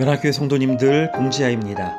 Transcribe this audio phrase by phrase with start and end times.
[0.00, 1.94] 연합교회 성도님들 봉지아입니다.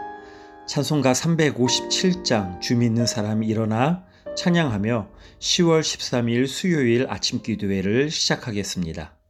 [0.65, 4.03] 찬송가 357장 주 믿는 사람이 일어나
[4.35, 5.07] 찬양하며
[5.37, 9.20] 10월 13일 수요일 아침 기도회를 시작하겠습니다.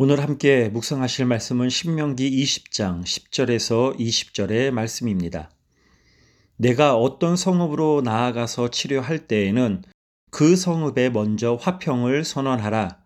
[0.00, 5.50] 오늘 함께 묵상하실 말씀은 신명기 20장 10절에서 20절의 말씀입니다.
[6.56, 9.82] 내가 어떤 성읍으로 나아가서 치료할 때에는
[10.30, 13.00] 그 성읍에 먼저 화평을 선언하라.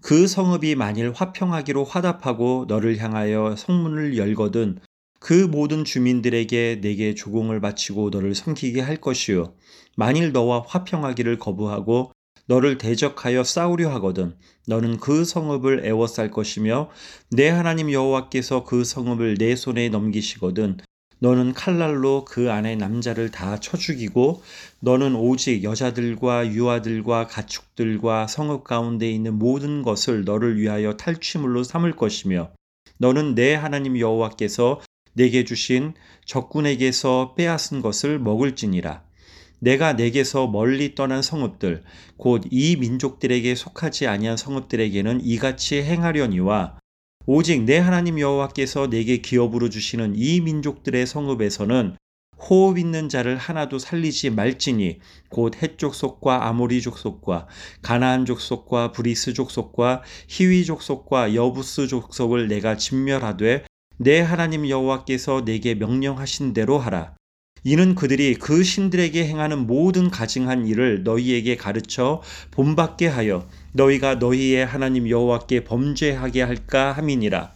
[0.00, 4.78] 그 성읍이 만일 화평하기로 화답하고 너를 향하여 성문을 열거든
[5.20, 9.52] 그 모든 주민들에게 내게 조공을 바치고 너를 섬기게 할 것이요.
[9.96, 12.10] 만일 너와 화평하기를 거부하고
[12.48, 14.34] 너를 대적하여 싸우려 하거든
[14.66, 16.90] 너는 그 성읍을 애워쌀 것이며
[17.30, 20.78] 내 하나님 여호와께서 그 성읍을 내 손에 넘기시거든
[21.20, 24.42] 너는 칼날로 그 안에 남자를 다 쳐 죽이고
[24.80, 32.50] 너는 오직 여자들과 유아들과 가축들과 성읍 가운데 있는 모든 것을 너를 위하여 탈취물로 삼을 것이며
[32.98, 34.80] 너는 내 하나님 여호와께서
[35.12, 35.94] 내게 주신
[36.24, 39.07] 적군에게서 빼앗은 것을 먹을지니라.
[39.60, 41.82] 네가 네게서 멀리 떠난 성읍들
[42.16, 46.78] 곧 이 민족들에게 속하지 아니한 성읍들에게는 이같이 행하려니와
[47.26, 51.96] 오직 네 하나님 여호와께서 네게 기업으로 주시는 이 민족들의 성읍에서는
[52.38, 57.48] 호흡 있는 자를 하나도 살리지 말지니 곧 헷족속과 아모리 족속과
[57.82, 63.64] 가나안 족속과 브리스 족속과 히위 족속과 여부스 족속을 네가 진멸하되
[63.98, 67.16] 네 하나님 여호와께서 네게 명령하신 대로 하라.
[67.64, 75.08] 이는 그들이 그 신들에게 행하는 모든 가증한 일을 너희에게 가르쳐 본받게 하여 너희가 너희의 하나님
[75.08, 77.52] 여호와께 범죄하게 할까 함이니라.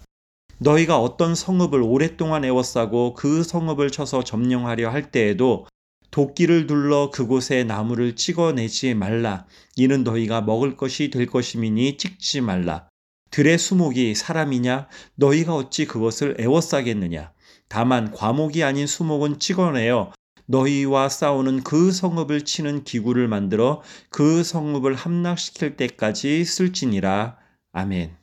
[0.59, 5.67] 너희가 어떤 성읍을 오랫동안 애워싸고 그 성읍을 쳐서 점령하려 할 때에도
[6.13, 9.47] 도끼를 둘러 그곳에 나무를 찍어내지 말라.
[9.77, 12.87] 이는 너희가 먹을 것이 될 것임이니 찍지 말라.
[13.31, 14.89] 들의 수목이 사람이냐?
[15.17, 17.33] 너희가 어찌 그것을 애워싸겠느냐?
[17.73, 20.13] 다만 과목이 아닌 수목은 찍어내어
[20.45, 23.81] 너희와 싸우는 그 성읍을 치는 기구를 만들어
[24.11, 27.39] 그 성읍을 함락시킬 때까지 쓸지니라.
[27.73, 28.15] 아멘.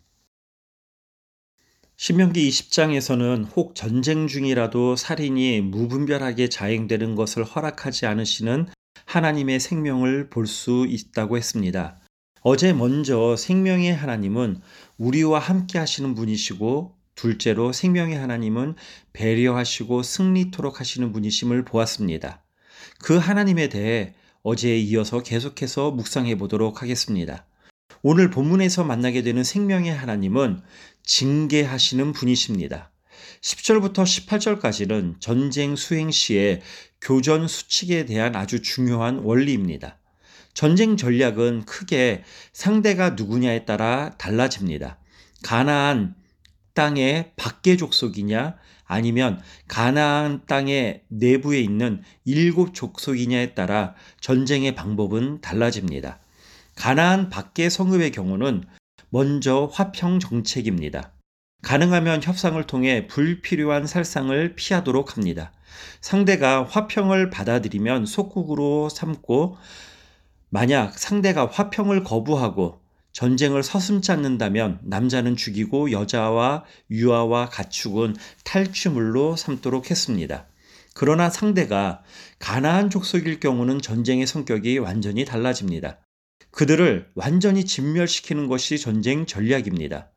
[1.97, 8.67] 신명기 20장에서는 혹 전쟁 중이라도 살인이 무분별하게 자행되는 것을 허락하지 않으시는
[9.05, 11.99] 하나님의 생명을 볼 수 있다고 했습니다.
[12.41, 14.61] 어제 먼저 생명의 하나님은
[14.99, 18.75] 우리와 함께 하시는 분이시고 둘째로 생명의 하나님은
[19.11, 22.41] 배려하시고 승리토록 하시는 분이심을 보았습니다.
[22.99, 27.45] 그 하나님에 대해 어제에 이어서 계속해서 묵상해 보도록 하겠습니다.
[28.03, 30.61] 오늘 본문에서 만나게 되는 생명의 하나님은
[31.03, 32.89] 징계하시는 분이십니다.
[33.41, 36.61] 10절부터 18절까지는 전쟁 수행 시에
[37.01, 39.97] 교전 수칙에 대한 아주 중요한 원리입니다.
[40.53, 42.23] 전쟁 전략은 크게
[42.53, 44.99] 상대가 누구냐에 따라 달라집니다.
[45.43, 46.15] 가나안
[46.79, 48.55] 땅의 밖의 족속이냐
[48.85, 56.19] 아니면 가나안 땅의 내부에 있는 일곱 족속이냐에 따라 전쟁의 방법은 달라집니다.
[56.77, 58.63] 가나안 밖의 성읍의 경우는
[59.09, 61.11] 먼저 화평 정책입니다.
[61.63, 65.51] 가능하면 협상을 통해 불필요한 살상을 피하도록 합니다.
[65.99, 69.57] 상대가 화평을 받아들이면 속국으로 삼고
[70.47, 72.78] 만약 상대가 화평을 거부하고
[73.11, 80.47] 전쟁을 서슴지 않는다면 남자는 죽이고 여자와 유아와 가축은 탈취물로 삼도록 했습니다.
[80.93, 82.01] 그러나 상대가
[82.39, 85.99] 가나안 족속일 경우는 전쟁의 성격이 완전히 달라집니다.
[86.51, 90.09] 그들을 완전히 진멸시키는 것이 전쟁 전략입니다.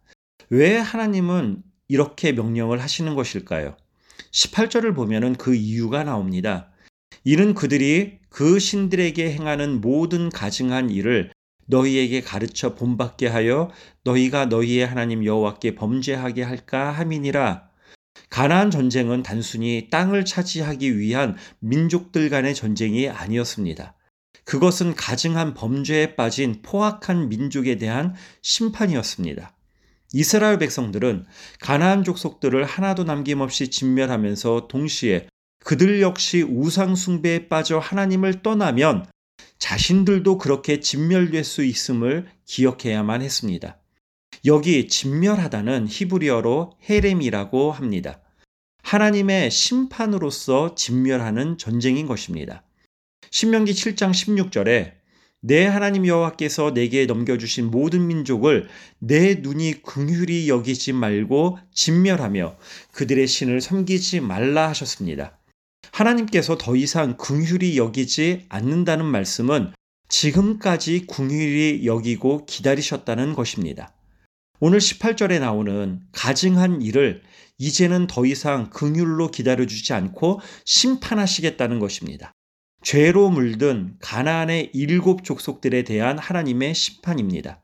[0.51, 3.77] 왜 하나님은 이렇게 명령을 하시는 것일까요?
[4.33, 6.71] 18절을 보면은 그 이유가 나옵니다.
[7.25, 11.31] 이는 그들이 그 신들에게 행하는 모든 가증한 일을
[11.67, 13.71] 너희에게 가르쳐 본받게 하여
[14.05, 17.71] 너희가 너희의 하나님 여호와께 범죄하게 할까 함이니라.
[18.29, 23.97] 가나안 전쟁은 단순히 땅을 차지하기 위한 민족들 간의 전쟁이 아니었습니다.
[24.45, 29.57] 그것은 가증한 범죄에 빠진 포악한 민족에 대한 심판이었습니다.
[30.15, 31.25] 이스라엘 백성들은
[31.61, 35.29] 가나안 족속들을 하나도 남김없이 진멸하면서 동시에
[35.65, 39.07] 그들 역시 우상 숭배에 빠져 하나님을 떠나면
[39.63, 43.79] 자신들도 그렇게 진멸될 수 있음을 기억해야만 했습니다.
[44.45, 48.21] 여기 진멸하다는 히브리어로 헤렘이라고 합니다.
[48.83, 52.65] 하나님의 심판으로서 진멸하는 전쟁인 것입니다.
[53.31, 54.95] 신명기 7장 16절에
[55.39, 62.57] 내 하나님 여호와께서 내게 넘겨주신 모든 민족을 내 눈이 긍휼히 여기지 말고 진멸하며
[62.91, 65.39] 그들의 신을 섬기지 말라 하셨습니다.
[65.93, 69.73] 하나님께서 더 이상 긍휼히 여기지 않는다는 말씀은
[70.09, 73.95] 지금까지 긍휼히 여기고 기다리셨다는 것입니다.
[74.59, 77.23] 오늘 18절에 나오는 가증한 일을
[77.59, 82.33] 이제는 더 이상 긍휼로 기다려주지 않고 심판하시겠다는 것입니다.
[82.83, 87.61] 죄로 물든 가나안의 일곱 족속들에 대한 하나님의 심판입니다.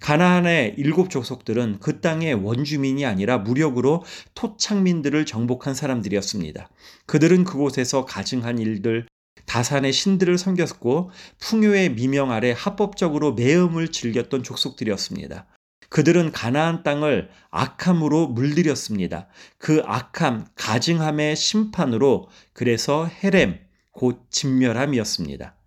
[0.00, 6.68] 가나안의 일곱 족속들은 그 땅의 원주민이 아니라 무력으로 토착민들을 정복한 사람들이었습니다.
[7.06, 9.06] 그들은 그곳에서 가증한 일들,
[9.46, 15.46] 다산의 신들을 섬겼고 풍요의 미명 아래 합법적으로 매음을 즐겼던 족속들이었습니다.
[15.88, 19.28] 그들은 가나안 땅을 악함으로 물들였습니다.
[19.56, 23.58] 그 악함, 가증함의 심판으로 그래서 헤렘,
[23.90, 25.57] 곧 진멸함이었습니다.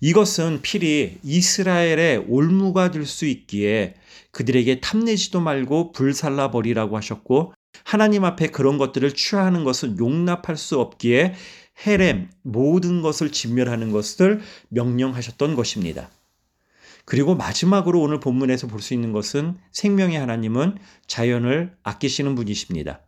[0.00, 3.94] 이것은 필히 이스라엘의 올무가 될 수 있기에
[4.32, 11.34] 그들에게 탐내지도 말고 불살라 버리라고 하셨고 하나님 앞에 그런 것들을 취하는 것은 용납할 수 없기에
[11.86, 16.10] 헤렘 모든 것을 진멸하는 것을 명령하셨던 것입니다.
[17.04, 20.76] 그리고 마지막으로 오늘 본문에서 볼 수 있는 것은 생명의 하나님은
[21.06, 23.00] 자연을 아끼시는 분이십니다.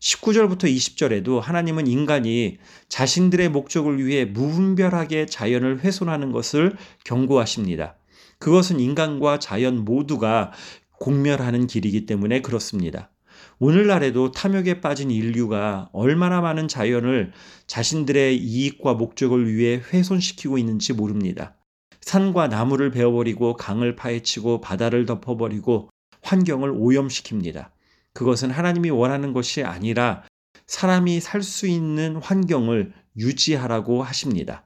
[0.00, 7.96] 19절부터 20절에도 하나님은 인간이 자신들의 목적을 위해 무분별하게 자연을 훼손하는 것을 경고하십니다.
[8.38, 10.52] 그것은 인간과 자연 모두가
[10.98, 13.10] 공멸하는 길이기 때문에 그렇습니다.
[13.58, 17.32] 오늘날에도 탐욕에 빠진 인류가 얼마나 많은 자연을
[17.66, 21.56] 자신들의 이익과 목적을 위해 훼손시키고 있는지 모릅니다.
[22.02, 25.90] 산과 나무를 베어버리고 강을 파헤치고 바다를 덮어버리고
[26.22, 27.70] 환경을 오염시킵니다.
[28.16, 30.24] 그것은 하나님이 원하는 것이 아니라
[30.66, 34.64] 사람이 살 수 있는 환경을 유지하라고 하십니다.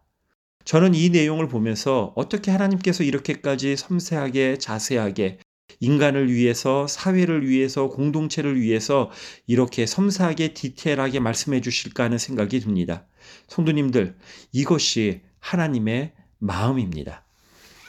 [0.64, 5.38] 저는 이 내용을 보면서 어떻게 하나님께서 이렇게까지 섬세하게 자세하게
[5.80, 9.10] 인간을 위해서 사회를 위해서 공동체를 위해서
[9.48, 13.06] 이렇게 섬세하게 디테일하게 말씀해 주실까 하는 생각이 듭니다.
[13.48, 14.16] 성도님들,
[14.52, 17.24] 이것이 하나님의 마음입니다.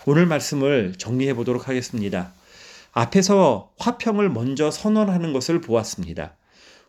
[0.08, 2.34] 오늘 말씀을 정리해 보도록 하겠습니다.
[2.92, 6.38] 앞에서 화평을 먼저 선언하는 것을 보았습니다.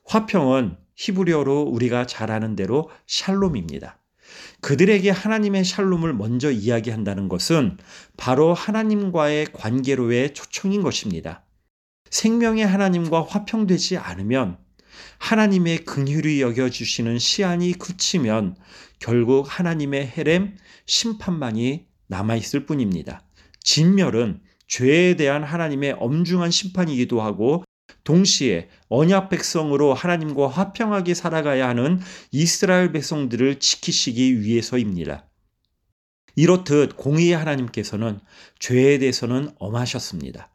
[0.05, 3.99] 화평은 히브리어로 우리가 잘 아는 대로 샬롬입니다.
[4.61, 7.79] 그들에게 하나님의 샬롬을 먼저 이야기한다는 것은
[8.17, 11.45] 바로 하나님과의 관계로의 초청인 것입니다.
[12.11, 14.59] 생명의 하나님과 화평되지 않으면
[15.19, 18.57] 하나님의 긍휼히 여겨 주시는 시한이 그치면
[18.99, 20.57] 결국 하나님의 헤렘
[20.87, 23.23] 심판만이 남아 있을 뿐입니다.
[23.61, 24.41] 진멸은
[24.73, 27.63] 죄에 대한 하나님의 엄중한 심판이기도 하고
[28.05, 32.01] 동시에 언약 백성으로 하나님과 화평하게 살아가야 하는
[32.31, 35.29] 이스라엘 백성들을 지키시기 위해서입니다.
[36.37, 38.21] 이렇듯 공의의 하나님께서는
[38.61, 40.51] 죄에 대해서는 엄하셨습니다.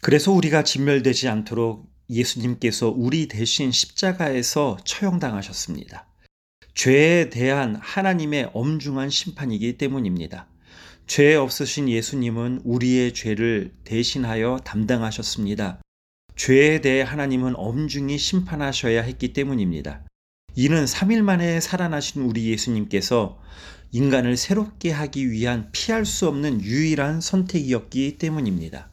[0.00, 6.08] 그래서 우리가 진멸되지 않도록 예수님께서 우리 대신 십자가에서 처형당하셨습니다.
[6.74, 10.49] 죄에 대한 하나님의 엄중한 심판이기 때문입니다.
[11.10, 15.82] 죄 없으신 예수님은 우리의 죄를 대신하여 담당하셨습니다.
[16.36, 20.04] 죄에 대해 하나님은 엄중히 심판하셔야 했기 때문입니다.
[20.54, 23.40] 이는 3일 만에 살아나신 우리 예수님께서
[23.90, 28.88] 인간을 새롭게 하기 위한 피할 수 없는 유일한 선택이었기 때문입니다.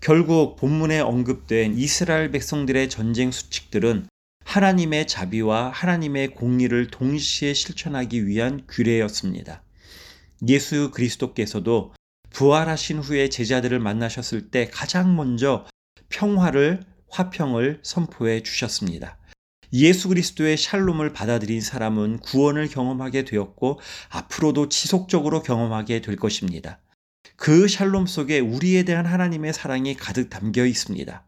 [0.00, 4.06] 결국 본문에 언급된 이스라엘 백성들의 전쟁 수칙들은
[4.46, 9.62] 하나님의 자비와 하나님의 공의를 동시에 실천하기 위한 규례였습니다.
[10.48, 11.94] 예수 그리스도께서도
[12.30, 15.66] 부활하신 후에 제자들을 만나셨을 때 가장 먼저
[16.08, 19.18] 평화를 화평을 선포해 주셨습니다.
[19.74, 23.80] 예수 그리스도의 샬롬을 받아들인 사람은 구원을 경험하게 되었고
[24.10, 26.80] 앞으로도 지속적으로 경험하게 될 것입니다.
[27.36, 31.26] 그 샬롬 속에 우리에 대한 하나님의 사랑이 가득 담겨 있습니다.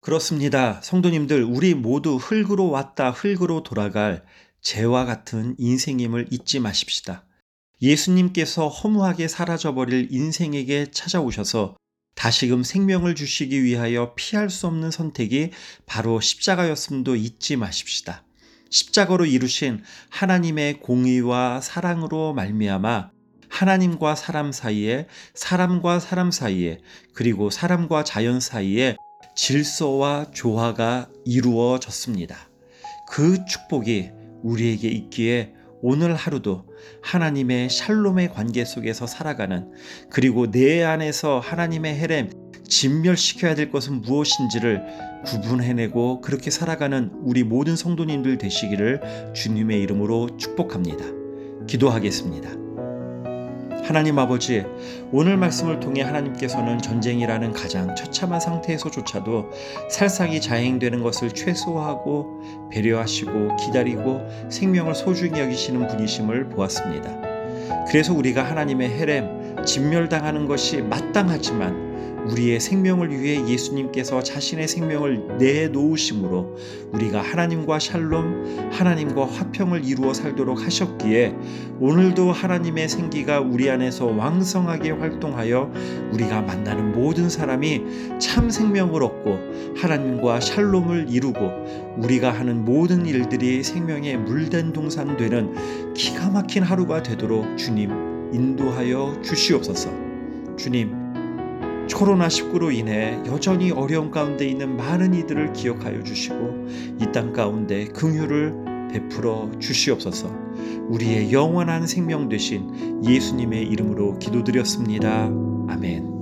[0.00, 0.80] 그렇습니다.
[0.82, 4.24] 성도님들, 우리 모두 흙으로 왔다 흙으로 돌아갈
[4.60, 7.24] 죄와 같은 인생임을 잊지 마십시다.
[7.82, 11.76] 예수님께서 허무하게 사라져버릴 인생에게 찾아오셔서
[12.14, 15.50] 다시금 생명을 주시기 위하여 피할 수 없는 선택이
[15.86, 18.24] 바로 십자가였음도 잊지 마십시다.
[18.70, 23.10] 십자가로 이루신 하나님의 공의와 사랑으로 말미암아
[23.48, 26.78] 하나님과 사람 사이에 사람과 사람 사이에
[27.12, 28.96] 그리고 사람과 자연 사이에
[29.34, 32.48] 질서와 조화가 이루어졌습니다.
[33.10, 34.10] 그 축복이
[34.42, 36.64] 우리에게 있기에 오늘 하루도
[37.02, 39.72] 하나님의 샬롬의 관계 속에서 살아가는
[40.10, 42.30] 그리고 내 안에서 하나님의 헤렘
[42.68, 44.82] 진멸시켜야 될 것은 무엇인지를
[45.26, 51.04] 구분해내고 그렇게 살아가는 우리 모든 성도님들 되시기를 주님의 이름으로 축복합니다.
[51.66, 52.61] 기도하겠습니다.
[53.92, 54.64] 하나님 아버지,
[55.12, 59.50] 오늘 말씀을 통해 하나님께서는 전쟁이라는 가장 처참한 상태에서조차도
[59.90, 67.20] 살상이 자행되는 것을 최소화하고 배려하시고 기다리고 생명을 소중히 여기시는 분이심을 보았습니다.
[67.86, 71.81] 그래서 우리가 하나님의 헤렘, 진멸당하는 것이 마땅하지만
[72.26, 76.56] 우리의 생명을 위해 예수님께서 자신의 생명을 내놓으심으로
[76.92, 81.34] 우리가 하나님과 샬롬, 하나님과 화평을 이루어 살도록 하셨기에
[81.80, 85.72] 오늘도 하나님의 생기가 우리 안에서 왕성하게 활동하여
[86.12, 89.38] 우리가 만나는 모든 사람이 참 생명을 얻고
[89.76, 91.40] 하나님과 샬롬을 이루고
[91.98, 95.54] 우리가 하는 모든 일들이 생명의 물된 동산 되는
[95.94, 97.90] 기가 막힌 하루가 되도록 주님
[98.32, 99.90] 인도하여 주시옵소서.
[100.56, 101.11] 주님,
[101.94, 106.36] 코로나 19로 인해 여전히 어려운 가운데 있는 많은 이들을 기억하여 주시고
[107.00, 110.28] 이 땅 가운데 긍휼을 베풀어 주시옵소서.
[110.88, 115.30] 우리의 영원한 생명 되신 예수님의 이름으로 기도드렸습니다.
[115.68, 116.21] 아멘.